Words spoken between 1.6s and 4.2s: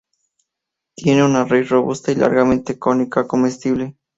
robusta y largamente cónica comestible.